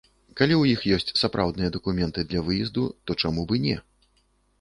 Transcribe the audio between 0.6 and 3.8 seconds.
іх ёсць сапраўдныя дакументы для выезду, то чаму б і не?